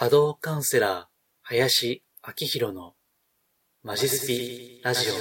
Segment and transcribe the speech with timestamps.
[0.00, 1.04] 波動カウンセラー、
[1.42, 2.94] 林明宏の
[3.82, 5.12] マジスピラジオ。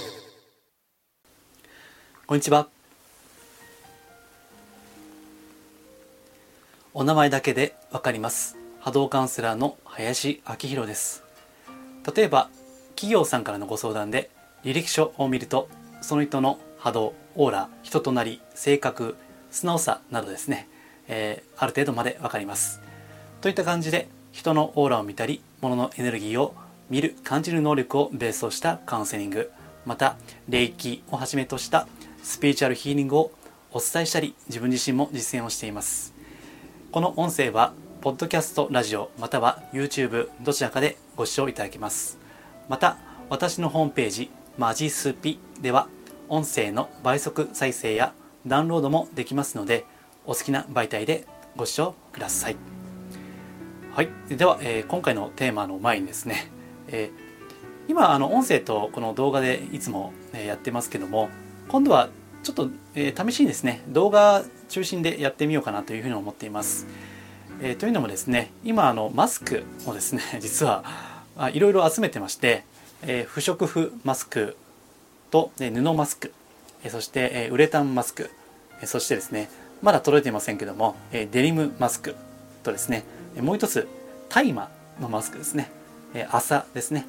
[2.25, 2.69] こんにちは。
[6.93, 8.55] お名前だけでわかります。
[8.79, 11.25] 波動カウンセラーの林明宏です。
[12.15, 12.49] 例えば、
[12.95, 14.29] 企業さんからのご相談で
[14.63, 15.67] 履歴書を見ると、
[15.99, 19.17] その人の波動、オーラ、人となり、性格、
[19.51, 20.69] 素直さなどですね、
[21.09, 22.79] えー、ある程度までわかります。
[23.41, 24.07] といった感じで
[24.39, 26.55] 人のオーラを見たり物のエネルギーを
[26.89, 29.51] 見る感じる能力をベースとしたカウンセリング。
[29.85, 30.15] また
[30.47, 31.89] 霊気をはじめとした
[32.23, 33.31] スピリチュアルヒーリングを
[33.73, 36.13] お伝えしたり自分自身も実践をしています。
[36.89, 42.17] この音声はポッドキャストラジオまたは YouTube どちらかでご視聴いただけます。
[42.69, 42.95] また
[43.29, 45.89] 私のホームページマジスピでは
[46.29, 48.13] 音声の倍速再生や
[48.47, 49.85] ダウンロードもできますので
[50.25, 52.78] お好きな媒体でご視聴ください。
[53.99, 56.49] はい、では、えー、今回のテーマの前にですね、
[56.87, 61.27] えー、今あの音声とこの動画でいつも、えやってますけども
[61.67, 62.07] 今度は
[62.41, 66.87] ちょっと、え、試しにですね動画中心でやってみようかなというふうに思っています。
[67.61, 70.85] え、というのもですね今あのマスクをですね 実は
[71.51, 72.63] いろいろ集めてまして、
[73.01, 74.55] え、不織布マスク
[75.29, 76.31] と、え布マスク、
[76.85, 78.29] えそして、えウレタンマスク、
[78.81, 79.49] えそしてですね
[79.81, 82.15] まだ届いていませんけども、えデニムマスク
[82.63, 83.03] とですね
[83.41, 83.87] もう一つ
[84.29, 85.71] 大麻のマスクですね、
[86.13, 87.05] え朝ですね、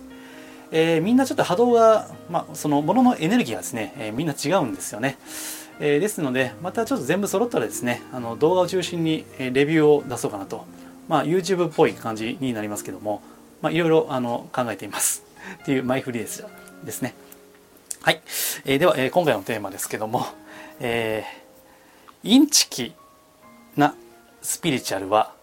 [0.73, 5.19] えー、みんなちょっと波動が、まあ、そのもののエネルギーがですね、えー、みんな違うんですよね、
[5.81, 10.65] えー、ですのでまたちょっと全部揃ったらですねあの動画を中心にレビューを出そうかなと、
[11.09, 13.23] まあ、YouTube っぽい感じになりますけども、
[13.63, 15.25] まあ、いろいろあの考えています。
[15.63, 16.45] っていう前振りです
[16.85, 17.15] ですね。
[18.03, 18.23] はい、
[18.65, 20.27] えー、では、えー、今回のテーマですけども、
[20.81, 22.95] えー、インチキ
[23.77, 23.95] な
[24.43, 25.35] スピリチュアルは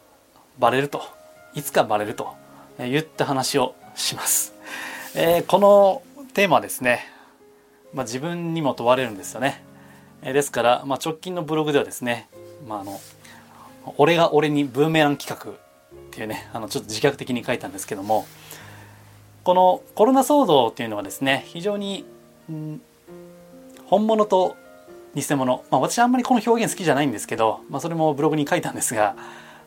[0.58, 1.17] バレると。
[1.58, 2.36] いつかバレると
[2.78, 4.54] 言った話をします、
[5.16, 6.04] えー、この
[6.36, 7.10] テーマはですね、
[7.96, 9.64] まあ、自分にも問われるんですよね、
[10.22, 12.30] えー、ですから、まあ、直近のブログではですね、
[12.68, 13.02] まあ、あの
[13.98, 15.56] 俺が俺にブーメラン企画っ
[16.12, 18.28] ていうねあのちょっと自虐的に書いたんですけども
[19.44, 22.06] このコロナ騒動っていうのはですね非常に、
[22.52, 22.82] うん、
[23.88, 24.56] 本物と
[25.16, 29.16] 偽物、まあ、私はあんまりこの表現好きじゃないんですけど、まあ、それもブログに書いたんですが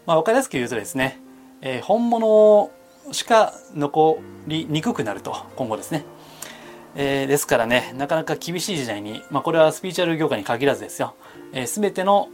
[0.06, 1.20] まあ、分かりやすく言うとですね、
[1.62, 2.70] えー、本物
[3.12, 6.04] しか残りにくくなると今後ですね、
[6.94, 11.14] えー、ですからねなかなか厳しい時代に、まあ、これはスピーチュアル業界に限らずですよ、
[11.52, 12.28] えー、全ての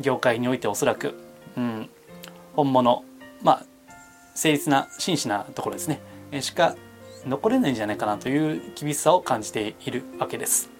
[0.00, 1.14] 業界においておそらく、
[1.56, 1.88] うん、
[2.54, 3.04] 本物
[3.42, 3.54] まあ
[4.34, 6.00] 誠実な真摯なところですね、
[6.30, 6.76] えー、しか
[7.26, 10.70] 残れないんじゃないかなという厳しさを感じているわけです。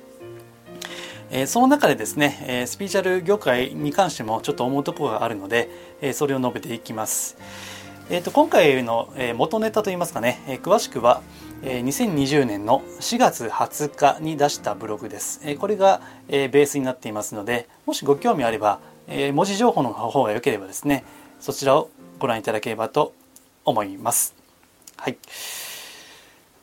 [1.30, 5.68] えー、その中でですね、えー、スピーチャル業界に関してもちょっと思うところがあるので、
[6.00, 7.36] えー、それを述べていきます。
[8.08, 11.22] えーと、今回の、元ネタといいますかね、え詳しくは、
[11.62, 15.40] え2020年の4月20日に出したブログです。
[15.42, 18.78] えこれが、えベースになっていますので、もしご興味あれば、
[19.08, 21.04] え文字情報の方が良ければですね、
[21.40, 21.90] そちらを
[22.20, 23.12] ご覧いただければと
[23.64, 24.36] 思います。
[24.96, 25.16] はい。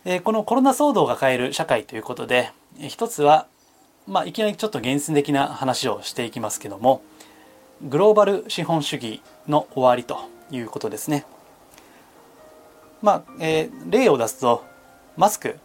[0.06, 3.48] えこのコロナ騒動が変える社会ということで、一つは
[4.08, 7.02] まあ、いきなりちょっと原始的な話をしていきますけども
[7.82, 10.18] グローバル資本主義の終わりと
[10.52, 11.26] いうことですね。
[13.04, 14.64] まあえー、例を出すと
[15.18, 15.60] マスク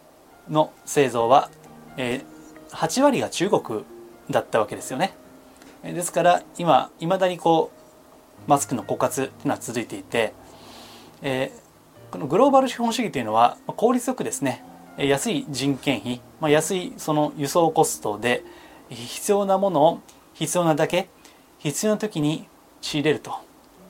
[0.51, 1.51] の製造は、
[1.97, 3.85] えー、8割が中国
[4.29, 5.15] だったわけですよね。
[5.85, 7.71] ですから今いまだにこ
[8.47, 10.35] うマスクの枯渇というのは続いていて、
[11.23, 14.65] えー、このグローバル資本主義というのは効率よくですね
[14.97, 18.43] 安い人件費、まあ、安いその輸送コストで
[18.91, 20.01] 必要なものを
[20.35, 21.09] 必要なだけ
[21.59, 22.49] 必要な時に
[22.81, 23.33] 仕入れると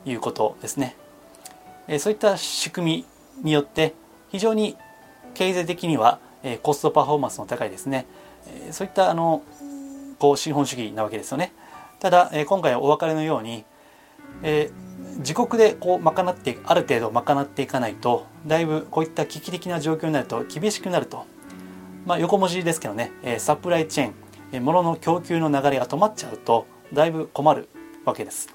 [0.04, 0.96] いうことですね。
[1.98, 3.94] そういった仕組みによって
[4.30, 4.76] 非常に
[5.34, 6.20] 経済的には
[6.62, 8.06] コストパフォーマンスの高いですね
[8.70, 9.42] そういったあの
[10.18, 11.52] こう資本主義なわけですよね。
[12.00, 13.64] ただ今回はお別れのように、
[14.42, 14.88] えー
[15.18, 21.26] 自国でこう賄ってある程度賄っていかないとだいぶこういった危機的な状況になると厳しくなると、
[22.06, 27.68] まあ、横文字ですけどねサプライチェーン物の供給の流れが止まっちゃうとだいぶ困る
[28.04, 28.48] わけです。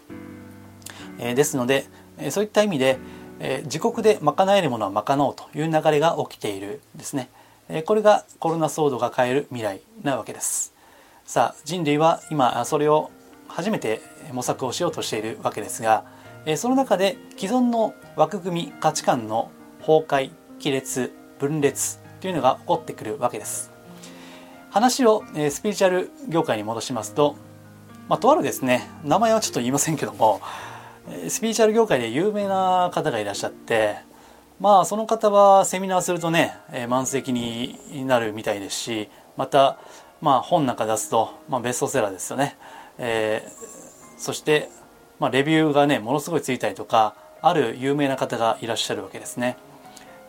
[1.19, 1.85] えですので
[2.29, 2.97] そういった意味で
[3.63, 7.29] 自国で賄えるものは賄おうという流れが起きているですね。
[7.85, 10.73] これがコロナ騒動が変える未来なわけです。
[11.25, 13.09] さあ人類は今それを
[13.47, 14.01] 初めて
[14.31, 16.03] 模索をしようとしているわけですが
[16.57, 19.49] その中で既存の枠組み価値観の
[19.79, 20.31] 崩壊
[20.61, 23.71] 亀裂分裂というのが起こってくるわけです
[24.69, 27.35] 話をスピリチュアル業界に戻しますと、
[28.09, 30.41] まあ、とあるですね名前はちょっと言いませんけども
[31.27, 33.97] スピリチュアル業界で有名な方がいらっしゃって
[34.59, 36.53] まあその方はセミナーするとね、
[36.87, 39.77] 満席になるみたいですしまた
[40.21, 42.55] まあ本なんか出すと、まあ、ベストセラーですよね、
[42.97, 44.69] えー、そして、
[45.19, 49.57] まあ、レビューがねものすごいついたりとかある有名な方がいらっしゃるわけですね。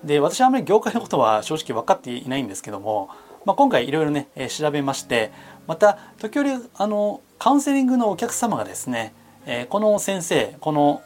[0.02, 3.08] で私はあまり業界のことは正直分かっていないんですけども、
[3.44, 5.30] まあ、今回いろいろね、調べまして
[5.66, 9.14] また時折あのカウンセリングのお客様がですね、
[9.46, 11.02] え、この先生この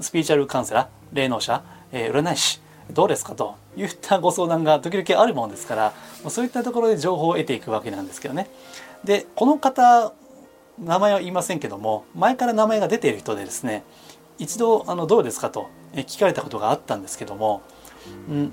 [0.00, 1.62] スピーチャルカウンセラー霊能者、
[1.92, 2.60] え、占い師
[2.90, 5.92] どうですかといったご相談が時々あるものですから
[6.28, 8.48] そういったところで情報を得ていくわけなんですけどね。
[9.04, 10.12] でこの方
[10.78, 13.84] 名前は言いませんけども前から名前が出ている人でですね
[14.38, 17.62] 一度あのどうですかと聞かれたことがあったんですけども、
[18.28, 18.52] うん、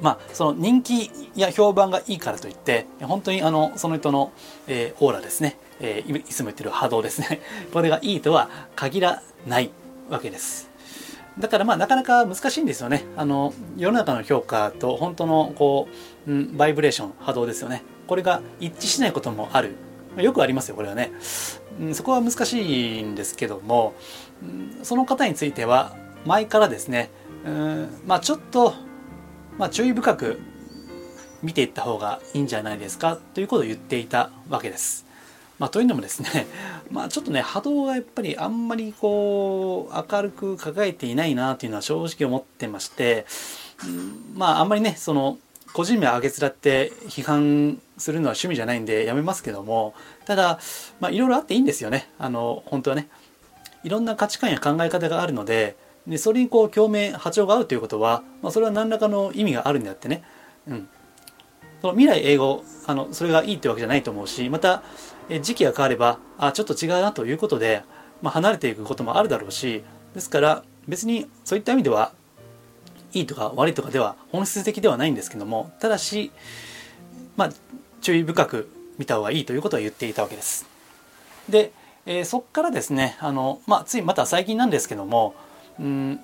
[0.00, 4.32] まあその人気や評判がいいからといって本当にあのその人の、
[4.66, 7.40] えー、オーラですね、えー、いつも言ってる波動ですね。
[7.72, 9.70] これがいいとは限らない
[10.08, 10.70] わけです。
[11.38, 13.04] だからまあなかなか難しいんですよね。
[13.16, 15.88] あの世の中の評価と本当のこ
[16.26, 17.82] う、うん、バイブレーション波動ですよね。
[18.06, 19.74] これが一致しないこともある。
[20.16, 21.12] よくありますよこれはね、
[21.80, 23.94] うん、そこは難しいんですけども、
[24.42, 27.10] うん、その方については前からですね
[27.44, 28.74] うんまあちょっと、
[29.58, 30.40] まあ、注意深く
[31.42, 35.06] 見ていった方がいいんじゃないですかということを言っていたわけです。
[35.60, 36.46] まあ、というのもですね、
[36.90, 43.26] まあ、ちょっとね波動がやっぱりあんまりこう明るく輝いていないなというのは正直思ってまして、
[43.84, 45.38] うん、まああんまりねその
[45.74, 50.58] 個人名あげつらって批判するのは趣味じゃないんでやめますけどもただ
[50.98, 52.10] まあいろいろあっていいんですよね。
[52.18, 53.08] あの本当はね。
[53.82, 55.76] いろんな価値観や考え方があるので
[56.06, 60.22] でそれにこう共鳴波長が合うということは、まあ、それは何らかの意味があるんであってね、
[60.66, 60.88] うん、
[61.80, 64.82] その未来英語あのそれがいいってわけじゃないと思うしまた
[65.42, 67.82] 時期が変わればあちょっと違うなということで、
[68.22, 69.84] まあ、離れていくこともあるだろうし
[70.14, 72.12] ですから別にそういった意味では
[73.12, 76.30] いいとか悪いとかでは本質的ではないんですけどもただし、
[77.36, 77.50] まあ、
[78.00, 80.66] 注意深く見た方がいいということは言っていたわけです。
[81.48, 81.72] で、
[82.06, 85.34] えー、そこからですねあの、まあ、ついまた最近なんですけども
[85.78, 86.20] うん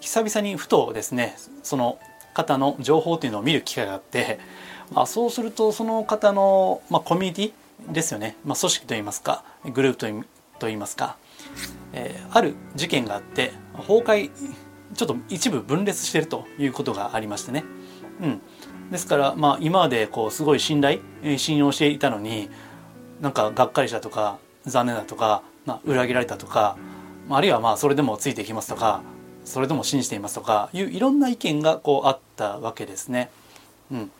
[0.00, 1.98] 久々にふとですねその
[2.34, 4.38] 方の情報というのを見る機会があって、
[4.92, 10.26] まあ、そうするとその方の、まあ、コミュニティですよね、まあ、組織といいますかグループ
[10.58, 11.16] といいますか、
[11.92, 14.30] えー、ある事件があって崩壊
[14.94, 17.64] ちょっと一部分裂しているということがありましてね、
[18.20, 18.40] うん、
[18.90, 21.00] ですから、まあ、今までこうすごい信頼
[21.36, 22.50] 信用していたのに
[23.20, 26.76] なんかがっかりしたとか残念だとか、まあ、裏切られたとか
[27.28, 29.02] あるいはまあそれでもついていきますとか
[29.44, 33.30] それでも信じていますとかいういろんな意見がこうあったわけですね。
[33.90, 34.10] うん、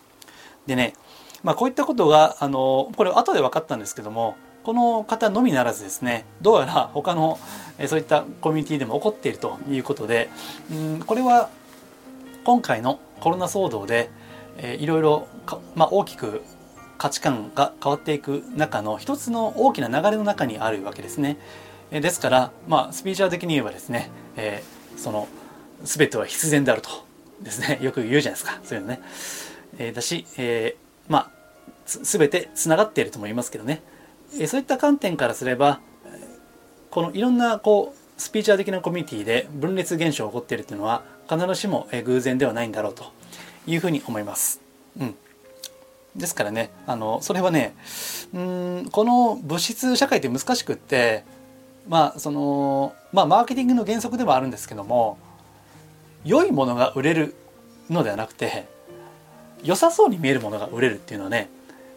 [0.66, 0.94] でね
[1.42, 7.38] まあ、こういったことがあのこれ後で分かったんですけどもこの方のみならずですねどうやら他の
[7.86, 10.28] そういったコミュニティでも起こっているということで
[10.70, 11.48] うんこれは
[12.44, 14.10] 今回のコロナ騒動で、
[14.56, 15.28] えいろいろ
[15.74, 16.42] まあ、大きく
[16.96, 21.38] 価値観が変わっていく中の一つの大きな流れの中にあるわけですね。
[21.90, 25.28] ですから、まあ、スピーチャー的に言えばですね、えー、その
[25.82, 26.90] 全ては必然であると
[27.42, 29.00] ですね よく言うじゃないですかそういうのね。
[29.78, 31.30] えー、だし、えーまあ、
[31.86, 33.82] 全てつながっているとも言いますけどね、
[34.38, 35.80] えそういった観点からすれば
[36.90, 43.04] このいろんなこうスピーチャー的なコミュニティで分裂現象が起こっているというのは必ずしも偶然ではないんだろうと
[43.66, 44.60] いうふうに思います。
[44.98, 45.14] うん、
[46.16, 47.74] ですからねあのそれはね
[48.34, 51.24] うんこの物質社会って難しくって
[51.88, 55.18] まあそのまあマーケティングの原則でもあるんですけども
[56.24, 57.34] 良いものが売れる
[57.88, 58.66] のではなくて
[59.62, 61.50] 良さそうに見えるものが売れるっていうのはね、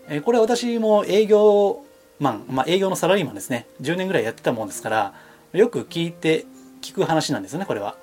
[0.10, 1.86] えこれ私も営業
[2.20, 5.14] マン、まあ、営業のサラリーマンですね10年ぐらいやってたもんですから
[5.54, 6.46] よく聞いて
[6.82, 7.96] 聞く話なんですよねこれは。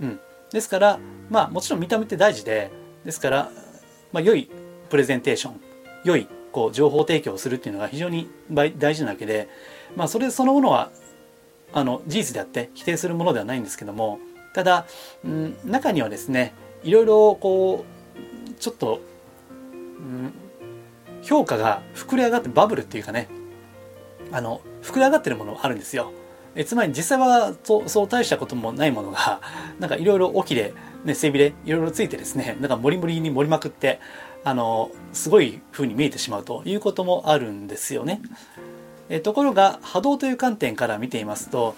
[0.00, 0.20] うん、
[0.52, 2.70] ですからまあもちろん見た目って大事で
[3.04, 3.50] ですから、
[4.12, 4.50] まあ、良い
[4.88, 5.60] プレゼンテーション
[6.04, 9.48] 良いこう情報提供をするっていうのが非常に大事なわけで、
[9.96, 10.90] まあ、それそのものは
[11.72, 14.18] あの事実であって否定するものではないんですけども
[14.54, 14.86] ただ、
[15.24, 17.84] うん、中にはですねいろいろこ
[18.48, 19.00] うちょっと、
[19.70, 20.32] うん、
[21.22, 23.28] 評価が膨れ上がってバブルっていうかね
[24.32, 26.12] あの膨れ上がってるものあるんですよ
[26.54, 29.40] えつまり実際はそうそう大したこともないものが
[29.78, 30.74] なんかいろいろ起きで、
[31.04, 34.00] ね、背びれいろいろついてですねなんかモリモリに盛りまくって
[34.42, 38.22] あのすごい風に見えてしまうということもあるんですよね。
[39.10, 41.74] えところが波動という観点から見ていますと、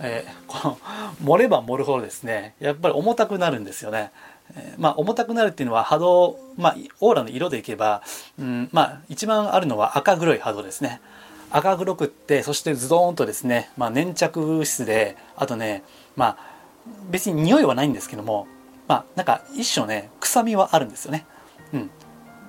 [0.00, 0.78] えー、この
[1.22, 4.10] 盛れば盛るほどですねやっぱり重たくなるんですよね。
[4.56, 8.02] えまあ、重たくなるっていうのは波動、まあ、オーラの色でいけば、
[8.36, 11.00] うんまあ、一番あるのは赤黒い波動ですね。
[11.52, 15.84] 赤黒くってそしてズドーンとですね、まあ、粘着質であとね、
[16.16, 16.38] まあ、
[17.10, 18.48] 別に匂いはないんですけども
[18.90, 21.24] まあなんか一種ね臭みはあるんですよね。
[21.72, 21.90] うん。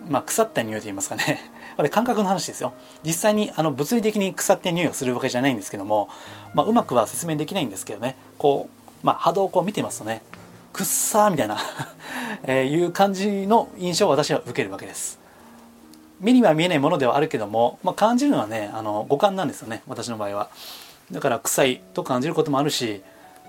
[0.09, 1.50] まあ腐った匂いと言いますかね。
[1.81, 2.73] これ感覚の話ですよ。
[3.03, 6.09] 実際にあの物理的に腐って匂いをするわけじゃないんですけども、
[6.53, 8.15] まあ、うまくは説明できないんですけどね。
[8.37, 8.69] こ
[9.03, 10.21] う、まあ、波動をこう見てますとね
[10.73, 11.57] くっさーみたいな
[12.45, 15.17] えいう感じの印象を私は受けるわけです。
[16.19, 20.49] 目には見えないものではあるけども、まあ、感じるのはねあの五感なんですよね私の場合は。
[21.09, 23.01] だから臭いと感じることもあるし、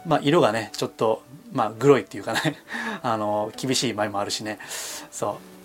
[0.07, 1.23] まあ、色がねちょっと、
[1.53, 2.57] まあ、グロいっていうかね
[3.03, 4.59] あの厳しい場合もあるしね。
[5.11, 5.62] そう、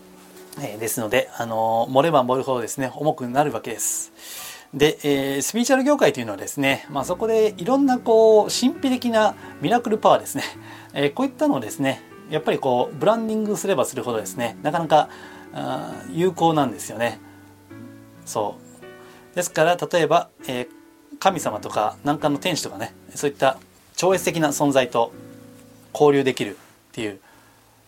[0.62, 4.12] え、ですのであの盛れば盛るほどですね重くなるわけです。
[4.74, 10.44] で、えー、スピーチャル業界というのはですね、まあ、そこでいろんなこう神秘的なミラクルパワーですね、
[10.94, 15.10] えー、こういったのをですねやっぱりこうブランディングすればするほどですねなかなか
[16.12, 17.20] 有効なんですよね。
[18.26, 18.58] そ
[19.34, 19.36] う。
[19.36, 20.68] ですから例えば、えー、
[21.20, 23.58] 神様とか南韓の天使とかねそういった
[23.96, 25.14] 超越的な存在と
[25.94, 27.20] 交流できるっていう、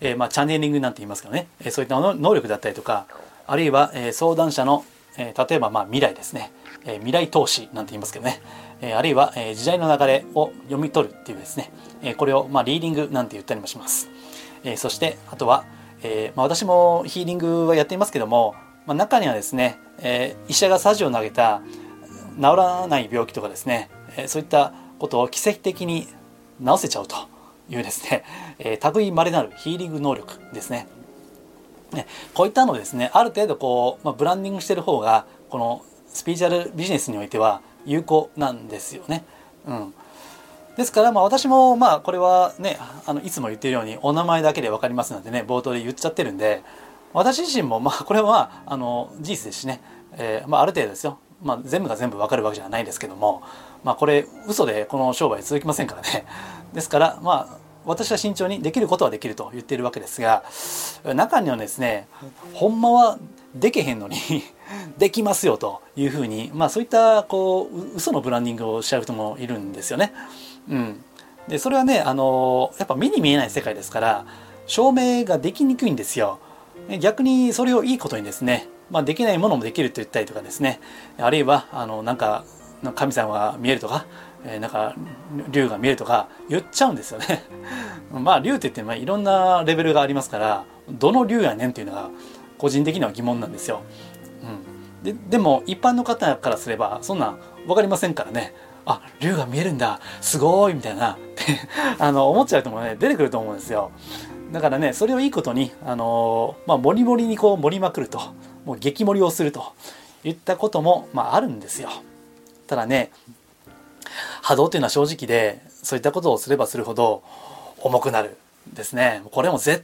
[0.02, 3.06] えー、まあ、チャネリングなんて言いますけどね、えそういった能力だったりとか
[3.48, 4.86] あるいは、え相談者の、
[5.18, 6.52] え例えばまあ未来ですね、
[6.86, 8.42] え未来投資なんて言いますけどね、
[8.82, 14.10] えあるいは、え時代の流れを読み取るっていうですね、えこれをまあリーディングなんて言ったりもします、
[14.64, 15.66] えそしてあとは、
[16.04, 21.62] えー、まあ、私もヒーリングはやっていますけども、まあ、中にはですね、えー、医者がサジを投げた
[22.38, 26.08] 治らない病気とかですね、えー、そういったことを奇跡的に
[26.64, 27.16] 治せちゃうと。
[27.70, 28.24] いうですね、
[28.60, 30.88] えー、類まれなるヒーリング能力ですね。
[31.94, 39.24] ねこういったのをですねある程度こう、まあ、ブランディングしてる方がこのスピーチャルビジネスにおいては有効なんですよね。
[39.68, 39.94] うん、
[40.78, 46.64] ですからまあ私もまあこれはねあのいつも言ってるようにお名前だけで分かりますのでね冒頭で言っちゃってるんで
[47.14, 49.82] 私自身もまあこれはあの事実ですしね、
[50.14, 53.42] えー、まあ、ある程度ですよ、まあ、全部が全部分かるわけじゃないんですけども、
[53.84, 56.26] まあ、これ嘘でこの商売続きませんからね
[56.74, 60.44] ですからまあ私は慎重にできることはできると言っているわけですが
[61.16, 62.08] 中にはですね
[62.54, 63.18] ほんまは
[63.56, 64.18] でけへんのに
[64.98, 70.14] できますよというふうにまあそういったこう嘘のブランディングをしちゃう人もいるんですよね。
[70.70, 71.04] うん、
[71.48, 74.26] でそれはねあのやっぱ目に見えない世界ですから
[74.68, 76.38] 証明ができにくいんですよ。
[77.00, 80.80] 逆にそれをいいことにですね、まあ、できないものもできると言ったりとかですね。
[81.18, 82.44] あるいはあのなんか
[82.96, 84.06] 神様が見えるとか、
[84.46, 84.96] えー、なんか
[85.50, 87.44] 竜が見えるとか言っちゃうんですよね。
[88.12, 92.10] まあ竜って言ってまあいろんなレベルがありますからどの竜やねんっていうのが
[92.58, 93.82] 個人的には疑問なんですよ、
[94.44, 98.54] うん、ででも一般の方からすればそんなん分かりませんからね。
[98.86, 100.00] あ竜が見えるんだ。
[100.20, 101.18] すごいみたいな。
[102.00, 103.92] あの思っちゃう人もね出てくると思うんですよ。
[104.52, 108.20] だからねそれをいいことにあのまあモリモリにこう盛りまくると。
[108.66, 109.74] もう激盛りをすると。
[110.24, 111.90] いったことも、まあ、あるんですよ。
[112.68, 113.12] ただね
[114.42, 117.24] 波動っていうのは正直でそういったことをすればするほど
[117.82, 118.38] 重くなる
[118.74, 119.22] ですね。
[119.32, 119.84] これも絶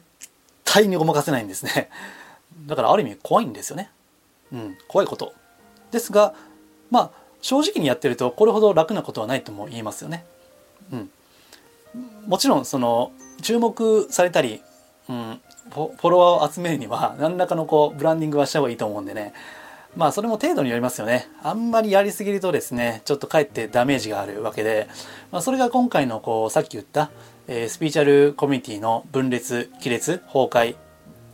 [0.63, 1.89] 対にごまかせないんですね。
[2.67, 3.91] だからある意味怖いんですよね。
[4.51, 5.33] うん怖いこと。
[5.91, 6.33] ですが
[6.91, 10.25] まあ正直にやってるとこれほど楽なことはないとも言いますよね。
[10.91, 11.09] うん、
[12.27, 14.61] もちろんその注目されたり、
[15.09, 15.41] うん、
[15.71, 19.33] フォロワーを集めるには何らかのこうブランディングはした方がいいと思うんでね。
[19.95, 21.27] まあそれも程度によりますよね。
[21.41, 24.87] あんまりやりすぎるとですねちょっとかえってダメージがあるわけで、
[25.31, 27.11] まあ、それが今回のこうさっき言った、
[27.47, 30.75] えー、スピーチャルコミュニティの分裂亀裂崩壊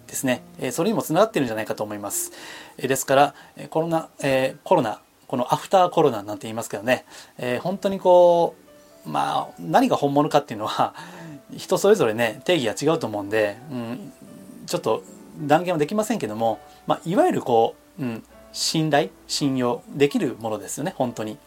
[0.08, 2.32] ですね、えー、それにもつながってるんじゃないかと思います、
[2.78, 3.36] えー、ですから
[3.70, 7.06] コロナ、え、コロナこのアフターコロナなんて言いますけどね、
[7.38, 8.56] え、本当にこ
[9.06, 10.94] うまあ何が本物かっていうのは
[11.56, 14.14] 人それぞれね定義が違うと思うんで、うん、
[14.68, 15.04] ちょっと
[15.40, 21.38] 断言はできませんけども、まあ、いわゆるこう、うん、信頼信用できるものですよね本当に、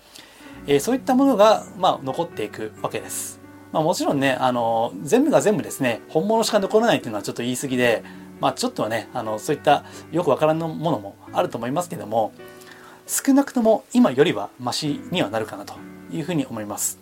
[0.66, 3.40] えー、そういったものが、まあ、残っていくわけです、
[3.72, 8.02] まあ、もちろんねあの全部が全部ですね本物しか残らないっていうのはちょっと言い過ぎで
[8.40, 12.32] まあちょっとはねあのそういったよくわからんものもあると思いますけども
[13.06, 15.74] 少なくとも今よりはマシにはなるかなと
[16.10, 16.98] いうふうに思います。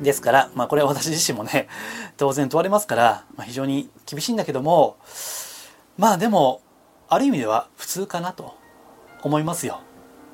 [0.00, 1.68] ですから、まあこれは私自身もね、
[2.16, 4.96] 当然問われますから、まあ、非常に厳しいんだけども、
[5.98, 6.62] まあでも、
[7.08, 8.56] ある意味では普通かなと
[9.24, 9.80] 思いますよ。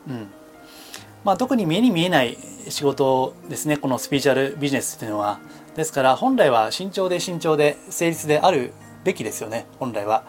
[0.08, 0.28] うん。
[1.24, 2.36] まあ特に目に見えない
[2.68, 5.38] 仕事ですね、このスピーチャルビジネスっていうのは。
[5.76, 8.72] ですから本来は慎重で慎重で誠実である
[9.04, 10.24] べきですよね、本来は。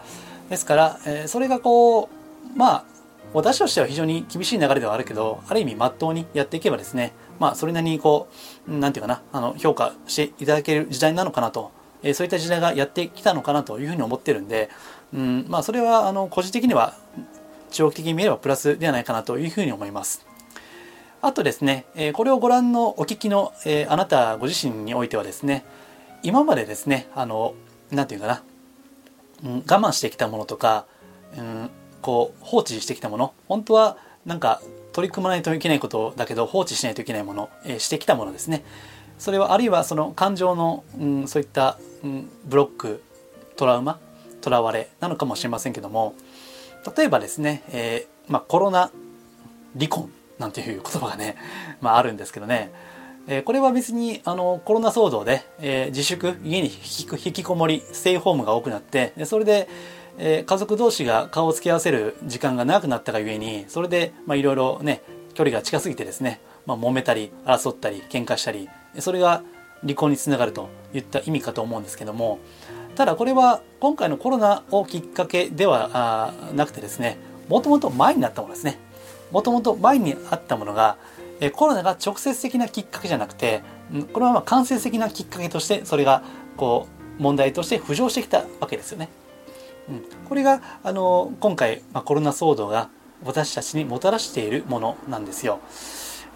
[0.48, 2.08] ですから、えー、それがこう、
[2.56, 2.84] まあ
[3.34, 8.28] 私としては非常に厳しい流れではあるけど、ある意味真っ当にやっていけばですね、まあそれなりにこ
[8.68, 11.70] う、なんていうかな、あの、評価していただける時代なのかなと、
[12.02, 14.68] えー、そういった時代がやってきたのかなというふうに思ってるんで、
[15.14, 16.94] うん、まあそれはあの、個人的には
[17.72, 20.24] 長期的に見ればプラスではないかなというふうに思います。
[21.20, 23.52] あとですね、これをご覧のお聞きの、
[23.88, 25.64] あなたご自身においてはですね、
[26.22, 27.54] 今までですね、あの、
[27.92, 28.42] なんていうかな、
[29.44, 30.86] うん、我慢してきたものとか、
[31.36, 34.62] うん、こう放置してきたもの本当はなんか
[34.92, 38.64] 取り組まないといけないことだけど放置しないといけないもの、えー、してきたものですね
[39.18, 43.02] それはあるいはその感情の、うん、そういった、うん、ブロック
[43.56, 43.98] トラウマ
[44.40, 46.14] とらわれなのかもしれませんけども
[46.96, 48.90] 例えばですね、えーまあ、コロナ
[49.74, 51.36] 離婚なんていう言葉がね、
[51.80, 52.72] まあ、あるんですけどね、
[53.28, 59.68] えー、これは別にあのコロナ騒動で、えー、自粛家に引きこもりステイホームが多くなってでそれで、
[60.18, 65.02] えー、家族同士が顔を付き合わせる時間が長くなったがゆえにそれでいろいろね
[65.34, 69.42] 距離が近すぎてですね、まあ、揉めたり争ったり喧嘩したりそれが
[69.82, 72.38] 離婚につながるといった意味かと思うんですけども
[72.94, 77.16] ただこれは今回のコロナをきっかけではなくてですね
[77.48, 78.78] もともと前になったものですね
[79.30, 80.96] もともと前にあったものが
[81.54, 83.62] コロナが直接的なきっかけじゃなくて
[84.12, 86.22] これはま間接的なきっかけとしてそれが
[86.56, 86.86] こ
[87.18, 89.08] う問題として浮上してきたわけですよね。
[89.88, 92.88] うん、これがあの今回、まあ、コロナ騒動が
[93.24, 95.60] 私たちにもたらしているものなんですよ。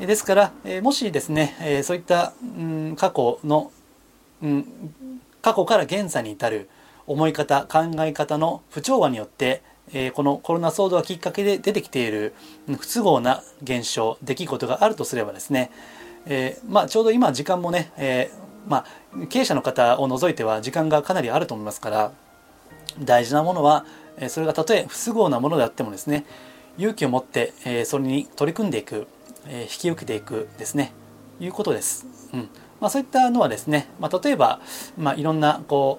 [0.00, 3.72] ですから、えもしですね、えそういった、うん、過去の、
[4.42, 4.66] うん、
[5.46, 6.68] 過去から現在に至る
[7.06, 9.62] 思い方考え方の不調和によって、
[9.92, 12.34] えこのコロナ騒動がきっかけで出てきている
[12.66, 15.70] 不都合な現象出来事があるとすればですね、
[16.26, 22.12] えー、まあ、ちょうど今時間もね、えー、まあ、経営者の方を除いては時間がかなりあると思いますから
[22.98, 23.86] 大事なものは
[24.26, 26.26] それがたとえ不都合なものであってもですね
[26.76, 29.06] 勇気を持って、えそれに取り組んでいく
[29.46, 30.92] え引き受けていくですね
[31.38, 32.04] いうことです。
[32.34, 32.48] うん
[32.80, 34.60] まあ、そういったのはですね、まあ、例えば、
[34.98, 35.98] まあ、いろんなこ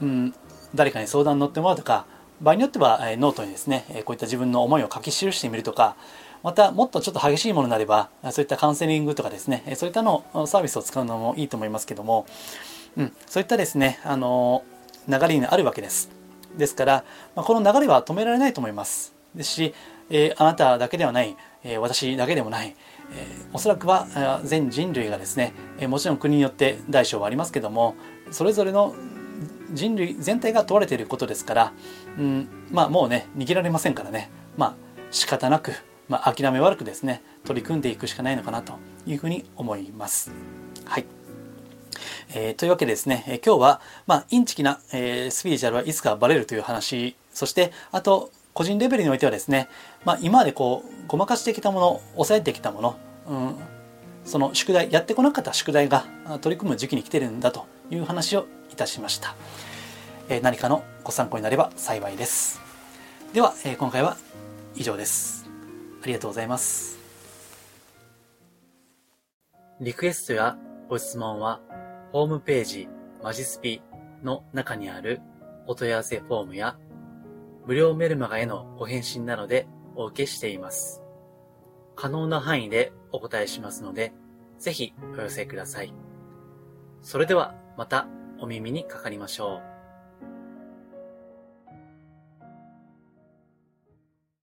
[0.00, 0.34] う、うん、
[0.74, 2.06] 誰かに相談に乗ってもらうとか
[2.40, 5.96] 場合によっては、えノートにですねこういった自分の思いを書き記してみるとか
[6.42, 12.26] またもっとちょっと激しいものになればそういったカウンセリングとかですねそういったのサービスを使うのもいいと思いますけども、
[12.96, 14.64] うん、そういったですねあの
[15.08, 16.10] 流れにあるわけです。
[16.56, 17.04] ですから、
[17.34, 19.14] まあ、この流れは止められないと思います。
[19.34, 19.74] ですし、
[20.10, 22.76] えー、あなただけではないえ私だけでもない、
[23.52, 27.94] おそらくは全人類がですね、えもちろん国によって大小はありますけども
[28.30, 28.94] それぞれの
[29.72, 31.72] 人類全体が問われていることですから、
[32.18, 34.74] うん、まあもうね逃げられませんからねまあ
[35.10, 35.72] 仕方なく、
[36.08, 38.74] まあ、諦め悪くですね取り組んでいくしかないのかなと
[39.06, 40.32] いうふうに思います。
[40.84, 41.06] はい
[42.34, 49.68] えー、というわけでですね、えー、今日は、まあ、インチキな、えー、スピリチュアルはいつかバレるという話そしてあと個人レベルにおいてはですね、
[50.06, 52.96] まあ、今までこうごまかしてきたもの抑えてきたもの、
[53.28, 53.56] うん、
[54.24, 56.06] その宿題やってこなかった宿題が
[56.40, 59.34] 取り組む時期に来てるんだという話をいたしました、
[60.28, 62.60] えー、何かのご参考になれば幸いです。
[63.34, 64.16] では、えー、今回は
[64.76, 65.50] 以上です。
[66.02, 66.98] ありがとうございます。
[69.80, 70.56] リクエストや
[70.88, 71.60] ご質問は
[72.12, 72.88] ホームページ
[73.24, 73.82] マジスピ
[74.22, 75.20] の中にある
[75.66, 76.78] お問い合わせフォームや
[77.66, 81.02] 無料メルマガへのご返信などでお受けしています。
[81.96, 84.12] 可能な範囲でお答えしますので、
[84.58, 85.92] ぜひお寄せください。
[87.02, 88.06] それではまた
[88.38, 89.75] お耳にかかりましょう。